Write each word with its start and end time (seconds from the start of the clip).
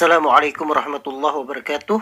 Assalamualaikum 0.00 0.72
warahmatullahi 0.72 1.36
wabarakatuh. 1.44 2.00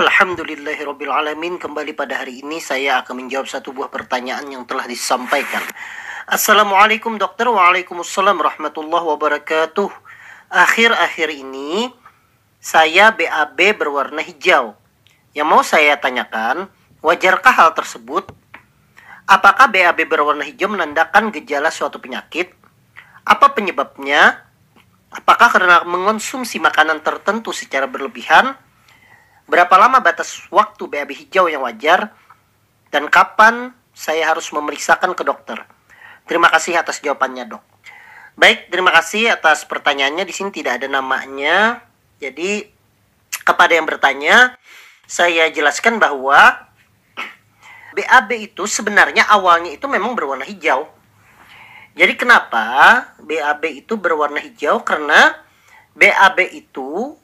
Alhamdulillahirrabbilalamin 0.00 1.60
Kembali 1.60 1.92
pada 1.92 2.24
hari 2.24 2.40
ini 2.40 2.56
saya 2.56 3.04
akan 3.04 3.20
menjawab 3.20 3.44
satu 3.44 3.76
buah 3.76 3.92
pertanyaan 3.92 4.48
yang 4.48 4.64
telah 4.64 4.88
disampaikan 4.88 5.60
Assalamualaikum 6.24 7.20
dokter 7.20 7.52
Waalaikumsalam 7.52 8.40
warahmatullahi 8.40 9.12
wabarakatuh 9.12 9.92
Akhir-akhir 10.48 11.36
ini 11.36 11.92
Saya 12.64 13.12
BAB 13.12 13.76
berwarna 13.76 14.24
hijau 14.24 14.72
Yang 15.36 15.48
mau 15.52 15.60
saya 15.60 16.00
tanyakan 16.00 16.72
Wajarkah 17.04 17.52
hal 17.52 17.76
tersebut? 17.76 18.24
Apakah 19.28 19.68
BAB 19.68 20.08
berwarna 20.08 20.48
hijau 20.48 20.72
menandakan 20.72 21.28
gejala 21.28 21.68
suatu 21.68 22.00
penyakit? 22.00 22.56
Apa 23.28 23.52
penyebabnya? 23.52 24.45
Apakah 25.12 25.48
karena 25.54 25.86
mengonsumsi 25.86 26.58
makanan 26.58 27.00
tertentu 27.00 27.54
secara 27.54 27.86
berlebihan? 27.86 28.58
Berapa 29.46 29.78
lama 29.78 30.02
batas 30.02 30.42
waktu 30.50 30.90
BAB 30.90 31.10
hijau 31.14 31.46
yang 31.46 31.62
wajar? 31.62 32.10
Dan 32.90 33.06
kapan 33.06 33.70
saya 33.94 34.34
harus 34.34 34.50
memeriksakan 34.50 35.14
ke 35.14 35.22
dokter? 35.22 35.62
Terima 36.26 36.50
kasih 36.50 36.82
atas 36.82 36.98
jawabannya, 36.98 37.46
Dok. 37.46 37.62
Baik, 38.34 38.68
terima 38.68 38.90
kasih 38.90 39.30
atas 39.30 39.62
pertanyaannya. 39.64 40.26
Di 40.26 40.34
sini 40.34 40.50
tidak 40.50 40.82
ada 40.82 40.90
namanya. 40.90 41.86
Jadi, 42.18 42.66
kepada 43.46 43.78
yang 43.78 43.86
bertanya, 43.86 44.58
saya 45.06 45.46
jelaskan 45.54 46.02
bahwa 46.02 46.66
BAB 47.94 48.30
itu 48.52 48.66
sebenarnya 48.66 49.24
awalnya 49.30 49.72
itu 49.72 49.86
memang 49.86 50.12
berwarna 50.12 50.44
hijau 50.44 50.95
jadi 51.96 52.12
kenapa 52.12 52.64
BAB 53.24 53.64
itu 53.72 53.96
berwarna 53.96 54.44
hijau? 54.44 54.84
Karena 54.84 55.32
BAB 55.96 56.44
itu 56.52 57.16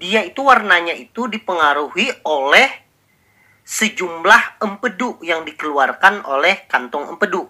dia 0.00 0.24
itu 0.24 0.40
warnanya 0.40 0.96
itu 0.96 1.28
dipengaruhi 1.28 2.24
oleh 2.24 2.68
sejumlah 3.60 4.64
empedu 4.64 5.20
yang 5.20 5.44
dikeluarkan 5.44 6.24
oleh 6.24 6.64
kantong 6.64 7.12
empedu. 7.12 7.44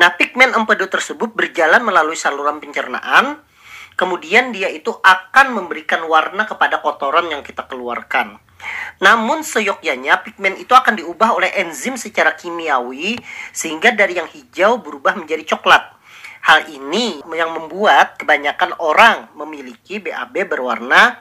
Nah, 0.00 0.16
pigmen 0.16 0.56
empedu 0.56 0.88
tersebut 0.88 1.36
berjalan 1.36 1.84
melalui 1.84 2.16
saluran 2.16 2.56
pencernaan, 2.56 3.44
kemudian 4.00 4.56
dia 4.56 4.72
itu 4.72 4.96
akan 4.96 5.52
memberikan 5.52 6.08
warna 6.08 6.48
kepada 6.48 6.80
kotoran 6.80 7.28
yang 7.28 7.44
kita 7.44 7.68
keluarkan. 7.68 8.40
Namun 9.00 9.40
seyogyanya 9.40 10.20
pigmen 10.20 10.60
itu 10.60 10.76
akan 10.76 11.00
diubah 11.00 11.32
oleh 11.36 11.50
enzim 11.56 11.96
secara 11.96 12.36
kimiawi 12.36 13.16
sehingga 13.50 13.96
dari 13.96 14.20
yang 14.20 14.28
hijau 14.28 14.80
berubah 14.80 15.16
menjadi 15.16 15.56
coklat. 15.56 15.96
Hal 16.40 16.68
ini 16.72 17.20
yang 17.36 17.52
membuat 17.52 18.16
kebanyakan 18.20 18.76
orang 18.80 19.28
memiliki 19.36 20.00
BAB 20.00 20.48
berwarna 20.48 21.20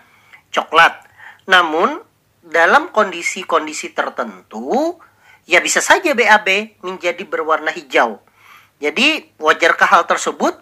coklat. 0.52 1.08
Namun 1.48 2.00
dalam 2.44 2.92
kondisi-kondisi 2.92 3.92
tertentu 3.92 4.96
ya 5.44 5.60
bisa 5.60 5.84
saja 5.84 6.16
BAB 6.16 6.80
menjadi 6.84 7.24
berwarna 7.28 7.72
hijau. 7.72 8.24
Jadi 8.80 9.36
wajarkah 9.40 9.92
hal 9.92 10.04
tersebut? 10.08 10.56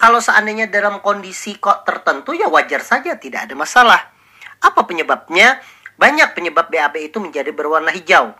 Kalau 0.00 0.18
seandainya 0.18 0.66
dalam 0.66 0.98
kondisi 1.04 1.60
kok 1.60 1.86
tertentu 1.86 2.34
ya 2.34 2.50
wajar 2.50 2.82
saja 2.82 3.14
tidak 3.20 3.46
ada 3.46 3.54
masalah. 3.54 4.00
Apa 4.58 4.88
penyebabnya? 4.88 5.60
Banyak 6.00 6.32
penyebab 6.32 6.72
BAB 6.72 7.12
itu 7.12 7.20
menjadi 7.20 7.52
berwarna 7.52 7.92
hijau. 7.92 8.32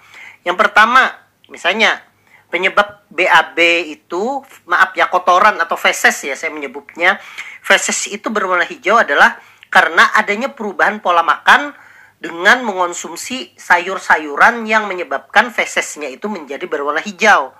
Yang 0.48 0.56
pertama, 0.56 1.12
misalnya 1.52 2.00
penyebab 2.48 3.04
BAB 3.12 3.58
itu 4.00 4.40
maaf 4.64 4.96
ya 4.96 5.12
kotoran 5.12 5.60
atau 5.60 5.76
feses 5.76 6.16
ya 6.24 6.32
saya 6.32 6.48
menyebutnya. 6.56 7.20
Feses 7.60 8.08
itu 8.08 8.32
berwarna 8.32 8.64
hijau 8.64 8.96
adalah 8.96 9.36
karena 9.68 10.08
adanya 10.16 10.56
perubahan 10.56 11.04
pola 11.04 11.20
makan 11.20 11.76
dengan 12.20 12.64
mengonsumsi 12.64 13.52
sayur-sayuran 13.56 14.64
yang 14.64 14.88
menyebabkan 14.88 15.52
fesesnya 15.52 16.08
itu 16.08 16.32
menjadi 16.32 16.64
berwarna 16.64 17.04
hijau. 17.04 17.52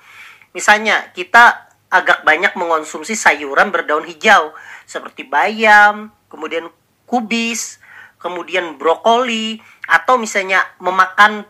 Misalnya, 0.57 1.13
kita 1.13 1.71
agak 1.91 2.23
banyak 2.23 2.55
mengonsumsi 2.55 3.19
sayuran 3.19 3.75
berdaun 3.75 4.07
hijau 4.07 4.55
seperti 4.87 5.27
bayam, 5.27 6.15
kemudian 6.31 6.69
kubis, 7.09 7.83
kemudian 8.21 8.77
brokoli, 8.77 9.59
atau 9.91 10.15
misalnya 10.23 10.63
memakan 10.79 11.43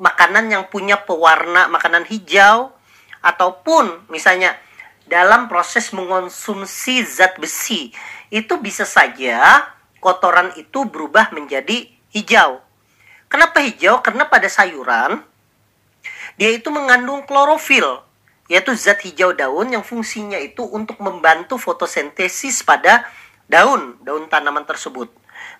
makanan 0.00 0.48
yang 0.48 0.64
punya 0.72 0.96
pewarna 0.96 1.68
makanan 1.68 2.08
hijau, 2.08 2.72
ataupun 3.20 4.08
misalnya 4.08 4.56
dalam 5.04 5.46
proses 5.46 5.92
mengonsumsi 5.92 7.04
zat 7.04 7.36
besi, 7.36 7.92
itu 8.32 8.56
bisa 8.58 8.88
saja 8.88 9.68
kotoran 10.00 10.56
itu 10.56 10.88
berubah 10.88 11.30
menjadi 11.36 11.86
hijau. 12.10 12.64
Kenapa 13.28 13.60
hijau? 13.60 14.00
Karena 14.00 14.26
pada 14.26 14.48
sayuran 14.48 15.20
dia 16.40 16.50
itu 16.50 16.72
mengandung 16.72 17.22
klorofil, 17.28 18.02
yaitu 18.48 18.72
zat 18.74 19.04
hijau 19.04 19.36
daun 19.36 19.70
yang 19.70 19.84
fungsinya 19.84 20.40
itu 20.40 20.64
untuk 20.64 20.98
membantu 20.98 21.60
fotosintesis 21.60 22.64
pada 22.64 23.04
daun, 23.46 24.00
daun 24.02 24.26
tanaman 24.32 24.64
tersebut. 24.64 25.12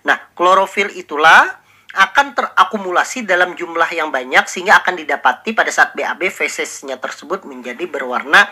Nah, 0.03 0.19
klorofil 0.35 0.91
itulah 0.97 1.62
akan 1.93 2.33
terakumulasi 2.33 3.21
dalam 3.21 3.53
jumlah 3.53 3.85
yang 3.93 4.09
banyak 4.09 4.49
sehingga 4.49 4.81
akan 4.81 4.97
didapati 4.97 5.53
pada 5.53 5.69
saat 5.69 5.93
BAB 5.93 6.25
fesesnya 6.33 6.97
tersebut 6.97 7.45
menjadi 7.45 7.85
berwarna 7.85 8.49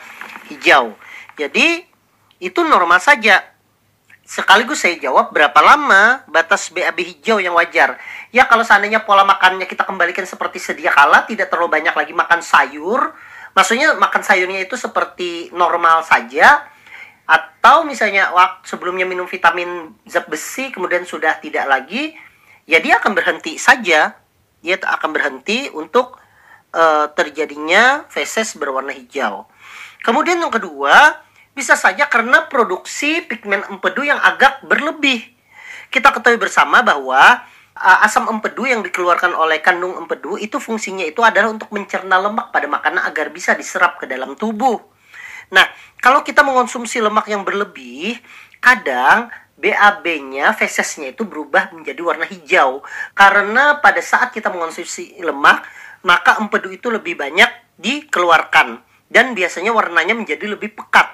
hijau. 0.54 0.94
Jadi 1.34 1.82
itu 2.38 2.60
normal 2.62 3.02
saja. 3.02 3.42
Sekaligus 4.22 4.86
saya 4.86 4.96
jawab 5.02 5.34
berapa 5.34 5.58
lama 5.58 6.22
batas 6.30 6.70
BAB 6.70 7.02
hijau 7.02 7.42
yang 7.42 7.58
wajar. 7.58 7.98
Ya 8.30 8.46
kalau 8.46 8.62
seandainya 8.62 9.02
pola 9.10 9.26
makannya 9.26 9.66
kita 9.66 9.90
kembalikan 9.90 10.24
seperti 10.24 10.62
sedia 10.62 10.94
kala, 10.94 11.26
tidak 11.26 11.50
terlalu 11.50 11.82
banyak 11.82 11.98
lagi 11.98 12.14
makan 12.14 12.46
sayur. 12.46 13.10
Maksudnya 13.58 13.98
makan 13.98 14.22
sayurnya 14.22 14.62
itu 14.64 14.78
seperti 14.78 15.50
normal 15.52 16.06
saja. 16.06 16.70
Atau 17.26 17.90
misalnya 17.90 18.30
waktu 18.32 18.70
sebelumnya 18.70 19.10
minum 19.10 19.26
vitamin 19.26 19.98
zat 20.06 20.30
besi 20.30 20.70
kemudian 20.70 21.04
sudah 21.10 21.42
tidak 21.42 21.66
lagi, 21.66 22.14
ya 22.72 22.80
dia 22.80 23.04
akan 23.04 23.12
berhenti 23.12 23.60
saja. 23.60 24.16
Dia 24.64 24.76
akan 24.80 25.12
berhenti 25.12 25.68
untuk 25.76 26.16
uh, 26.72 27.12
terjadinya 27.12 28.08
feses 28.08 28.56
berwarna 28.56 28.96
hijau. 28.96 29.50
Kemudian 30.06 30.40
yang 30.40 30.54
kedua, 30.54 31.20
bisa 31.52 31.76
saja 31.76 32.08
karena 32.08 32.48
produksi 32.48 33.20
pigmen 33.28 33.68
empedu 33.68 34.08
yang 34.08 34.22
agak 34.24 34.64
berlebih. 34.64 35.28
Kita 35.92 36.16
ketahui 36.16 36.40
bersama 36.40 36.80
bahwa 36.80 37.44
uh, 37.76 38.06
asam 38.08 38.30
empedu 38.32 38.70
yang 38.70 38.86
dikeluarkan 38.86 39.36
oleh 39.36 39.60
kandung 39.60 39.98
empedu 40.00 40.40
itu 40.40 40.62
fungsinya 40.62 41.04
itu 41.04 41.20
adalah 41.26 41.52
untuk 41.52 41.74
mencerna 41.76 42.22
lemak 42.22 42.56
pada 42.56 42.70
makanan 42.72 43.04
agar 43.04 43.34
bisa 43.34 43.52
diserap 43.58 44.00
ke 44.00 44.08
dalam 44.08 44.40
tubuh. 44.40 44.80
Nah, 45.52 45.68
kalau 46.00 46.24
kita 46.24 46.48
mengonsumsi 46.48 47.04
lemak 47.04 47.28
yang 47.28 47.44
berlebih, 47.44 48.16
kadang 48.64 49.28
BAB-nya, 49.62 50.58
fesesnya 50.58 51.14
itu 51.14 51.22
berubah 51.22 51.70
menjadi 51.72 52.02
warna 52.02 52.26
hijau. 52.26 52.82
Karena 53.14 53.78
pada 53.78 54.02
saat 54.02 54.34
kita 54.34 54.50
mengonsumsi 54.50 55.22
lemak, 55.22 55.62
maka 56.02 56.42
empedu 56.42 56.74
itu 56.74 56.90
lebih 56.90 57.14
banyak 57.14 57.78
dikeluarkan. 57.78 58.82
Dan 59.06 59.38
biasanya 59.38 59.70
warnanya 59.70 60.18
menjadi 60.18 60.50
lebih 60.50 60.74
pekat. 60.74 61.06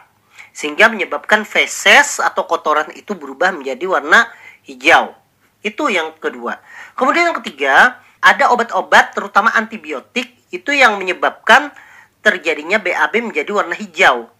Sehingga 0.56 0.88
menyebabkan 0.88 1.44
feses 1.44 2.24
atau 2.24 2.48
kotoran 2.48 2.90
itu 2.96 3.14
berubah 3.14 3.52
menjadi 3.52 3.84
warna 3.84 4.32
hijau. 4.64 5.12
Itu 5.60 5.92
yang 5.92 6.16
kedua. 6.16 6.64
Kemudian 6.96 7.30
yang 7.30 7.38
ketiga, 7.44 8.00
ada 8.24 8.50
obat-obat 8.56 9.12
terutama 9.12 9.52
antibiotik 9.54 10.34
itu 10.50 10.72
yang 10.72 10.96
menyebabkan 10.96 11.76
terjadinya 12.24 12.80
BAB 12.80 13.32
menjadi 13.32 13.52
warna 13.52 13.76
hijau. 13.76 14.32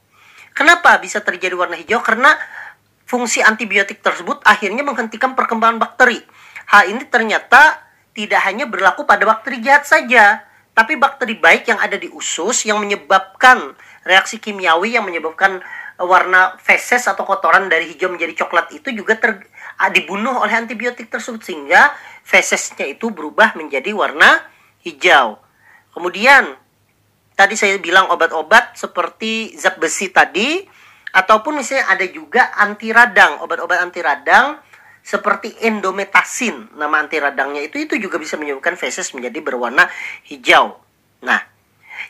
Kenapa 0.58 0.98
bisa 0.98 1.22
terjadi 1.22 1.54
warna 1.54 1.78
hijau? 1.78 2.02
Karena 2.02 2.34
fungsi 3.08 3.40
antibiotik 3.40 4.04
tersebut 4.04 4.44
akhirnya 4.44 4.84
menghentikan 4.84 5.34
perkembangan 5.34 5.80
bakteri. 5.80 6.20
Hal 6.68 6.92
ini 6.92 7.08
ternyata 7.08 7.80
tidak 8.12 8.44
hanya 8.44 8.68
berlaku 8.68 9.08
pada 9.08 9.24
bakteri 9.24 9.64
jahat 9.64 9.88
saja, 9.88 10.44
tapi 10.76 11.00
bakteri 11.00 11.40
baik 11.40 11.72
yang 11.72 11.80
ada 11.80 11.96
di 11.96 12.12
usus 12.12 12.68
yang 12.68 12.84
menyebabkan 12.84 13.74
reaksi 14.04 14.38
kimiawi 14.44 15.00
yang 15.00 15.08
menyebabkan 15.08 15.64
warna 15.98 16.54
feses 16.62 17.10
atau 17.10 17.26
kotoran 17.26 17.72
dari 17.72 17.90
hijau 17.90 18.14
menjadi 18.14 18.46
coklat 18.46 18.70
itu 18.70 18.94
juga 18.94 19.18
ter, 19.18 19.50
dibunuh 19.90 20.38
oleh 20.38 20.54
antibiotik 20.54 21.10
tersebut 21.10 21.42
sehingga 21.42 21.90
fesesnya 22.22 22.86
itu 22.86 23.10
berubah 23.10 23.58
menjadi 23.58 23.90
warna 23.98 24.46
hijau. 24.86 25.42
Kemudian 25.98 26.54
tadi 27.34 27.58
saya 27.58 27.82
bilang 27.82 28.14
obat-obat 28.14 28.78
seperti 28.78 29.58
zat 29.58 29.82
besi 29.82 30.14
tadi 30.14 30.62
ataupun 31.18 31.58
misalnya 31.58 31.90
ada 31.90 32.06
juga 32.06 32.54
anti 32.54 32.94
radang, 32.94 33.42
obat-obat 33.42 33.82
anti 33.82 34.06
radang 34.06 34.62
seperti 35.02 35.58
endometasin, 35.66 36.78
nama 36.78 37.02
anti 37.02 37.18
radangnya 37.18 37.66
itu 37.66 37.82
itu 37.82 37.98
juga 37.98 38.22
bisa 38.22 38.38
menyebabkan 38.38 38.78
feses 38.78 39.10
menjadi 39.18 39.42
berwarna 39.42 39.90
hijau. 40.30 40.78
Nah, 41.26 41.42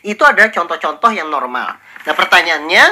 itu 0.04 0.20
adalah 0.20 0.52
contoh-contoh 0.52 1.08
yang 1.16 1.32
normal. 1.32 1.80
Nah, 2.04 2.14
pertanyaannya, 2.14 2.84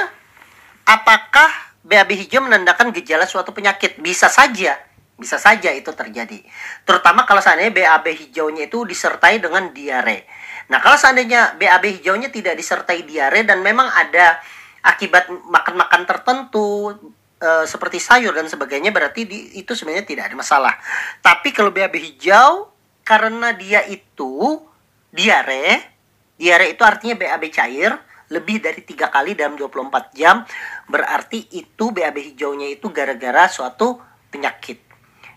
apakah 0.89 1.49
BAB 1.85 2.09
hijau 2.25 2.41
menandakan 2.41 2.89
gejala 2.97 3.29
suatu 3.29 3.53
penyakit? 3.53 4.01
Bisa 4.01 4.25
saja. 4.25 4.79
Bisa 5.17 5.37
saja 5.37 5.69
itu 5.73 5.93
terjadi. 5.93 6.41
Terutama 6.85 7.29
kalau 7.29 7.41
seandainya 7.41 7.73
BAB 7.73 8.05
hijaunya 8.25 8.69
itu 8.69 8.85
disertai 8.85 9.37
dengan 9.37 9.69
diare. 9.69 10.25
Nah, 10.73 10.81
kalau 10.81 10.97
seandainya 10.97 11.57
BAB 11.61 12.01
hijaunya 12.01 12.33
tidak 12.33 12.57
disertai 12.57 13.05
diare 13.05 13.45
dan 13.45 13.61
memang 13.61 13.87
ada 13.91 14.41
akibat 14.87 15.27
makan-makan 15.27 16.07
tertentu 16.07 16.95
e, 17.37 17.49
seperti 17.67 17.99
sayur 17.99 18.31
dan 18.31 18.47
sebagainya 18.47 18.95
berarti 18.95 19.27
di, 19.27 19.59
itu 19.59 19.75
sebenarnya 19.75 20.07
tidak 20.07 20.23
ada 20.31 20.35
masalah. 20.39 20.73
Tapi 21.19 21.51
kalau 21.51 21.75
BAB 21.75 21.95
hijau 21.99 22.71
karena 23.03 23.51
dia 23.51 23.83
itu 23.83 24.63
diare, 25.11 25.95
diare 26.39 26.71
itu 26.71 26.81
artinya 26.87 27.19
BAB 27.19 27.43
cair 27.51 27.91
lebih 28.27 28.59
dari 28.59 28.83
tiga 28.83 29.07
kali 29.07 29.39
dalam 29.39 29.55
24 29.55 30.11
jam 30.11 30.43
berarti 30.91 31.47
itu 31.55 31.95
BAB 31.95 32.35
hijaunya 32.35 32.75
itu 32.75 32.91
gara-gara 32.91 33.47
suatu 33.47 33.99
penyakit. 34.31 34.83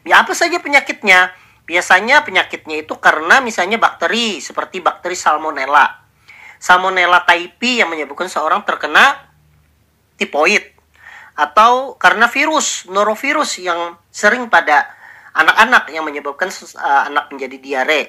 Ya 0.02 0.22
apa 0.24 0.34
saja 0.34 0.58
penyakitnya? 0.58 1.30
Biasanya 1.70 2.26
penyakitnya 2.26 2.82
itu 2.82 2.98
karena 2.98 3.38
misalnya 3.38 3.78
bakteri 3.78 4.42
seperti 4.42 4.82
bakteri 4.82 5.14
Salmonella. 5.14 6.02
Salmonella 6.58 7.22
typhi 7.22 7.78
yang 7.78 7.94
menyebabkan 7.94 8.26
seorang 8.26 8.66
terkena 8.66 9.29
tipoid 10.20 10.76
atau 11.32 11.96
karena 11.96 12.28
virus 12.28 12.84
norovirus 12.92 13.64
yang 13.64 13.96
sering 14.12 14.52
pada 14.52 14.84
anak-anak 15.32 15.88
yang 15.88 16.04
menyebabkan 16.04 16.52
uh, 16.52 17.08
anak 17.08 17.32
menjadi 17.32 17.56
diare 17.56 18.02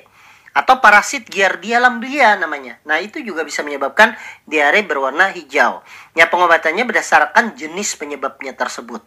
atau 0.51 0.83
parasit 0.83 1.31
Giardia 1.31 1.79
lamblia 1.79 2.35
namanya. 2.35 2.75
Nah, 2.83 2.99
itu 2.99 3.23
juga 3.23 3.47
bisa 3.47 3.63
menyebabkan 3.63 4.19
diare 4.43 4.83
berwarna 4.83 5.31
hijau. 5.31 5.79
Ya, 6.11 6.27
pengobatannya 6.27 6.83
berdasarkan 6.83 7.55
jenis 7.55 7.95
penyebabnya 7.95 8.51
tersebut. 8.51 8.99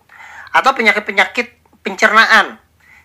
Atau 0.56 0.72
penyakit-penyakit 0.72 1.60
pencernaan 1.84 2.56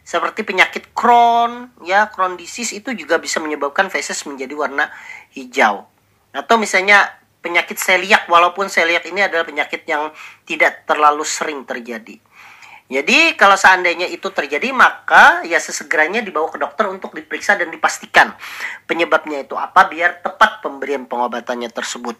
seperti 0.08 0.48
penyakit 0.48 0.96
Crohn, 0.96 1.70
ya 1.84 2.08
Crohn 2.10 2.40
disease 2.40 2.80
itu 2.80 2.96
juga 2.96 3.20
bisa 3.20 3.44
menyebabkan 3.44 3.92
feses 3.92 4.24
menjadi 4.24 4.56
warna 4.56 4.88
hijau. 5.36 5.86
Atau 6.32 6.56
misalnya 6.56 7.19
penyakit 7.40 7.80
celiac, 7.80 8.28
walaupun 8.28 8.68
celiac 8.68 9.04
ini 9.08 9.24
adalah 9.26 9.48
penyakit 9.48 9.88
yang 9.88 10.12
tidak 10.44 10.84
terlalu 10.84 11.24
sering 11.24 11.64
terjadi. 11.64 12.20
Jadi 12.90 13.38
kalau 13.38 13.54
seandainya 13.54 14.10
itu 14.10 14.34
terjadi 14.34 14.74
maka 14.74 15.46
ya 15.46 15.62
sesegeranya 15.62 16.26
dibawa 16.26 16.50
ke 16.50 16.58
dokter 16.58 16.90
untuk 16.90 17.14
diperiksa 17.14 17.54
dan 17.54 17.70
dipastikan 17.70 18.34
penyebabnya 18.90 19.46
itu 19.46 19.54
apa 19.54 19.86
biar 19.86 20.26
tepat 20.26 20.66
pemberian 20.66 21.06
pengobatannya 21.06 21.70
tersebut. 21.70 22.18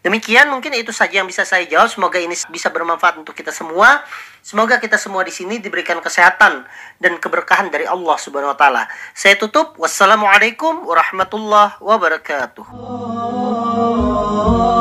Demikian 0.00 0.48
mungkin 0.48 0.72
itu 0.74 0.90
saja 0.96 1.20
yang 1.20 1.28
bisa 1.28 1.44
saya 1.44 1.68
jawab. 1.68 1.92
Semoga 1.92 2.16
ini 2.16 2.32
bisa 2.50 2.72
bermanfaat 2.72 3.20
untuk 3.20 3.36
kita 3.36 3.52
semua. 3.52 4.00
Semoga 4.40 4.80
kita 4.80 4.96
semua 4.96 5.22
di 5.22 5.30
sini 5.30 5.60
diberikan 5.60 6.00
kesehatan 6.00 6.64
dan 6.98 7.12
keberkahan 7.20 7.68
dari 7.68 7.84
Allah 7.84 8.16
Subhanahu 8.16 8.50
wa 8.50 8.58
taala. 8.58 8.88
Saya 9.12 9.36
tutup. 9.36 9.76
Wassalamualaikum 9.76 10.88
warahmatullahi 10.88 11.76
wabarakatuh. 11.84 12.66
Oh. 14.52 14.79